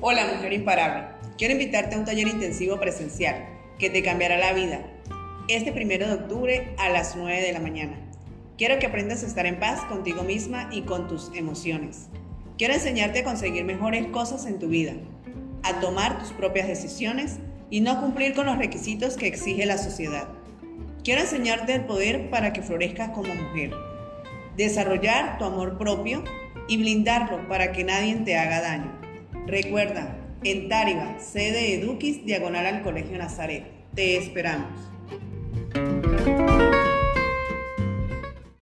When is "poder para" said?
21.84-22.52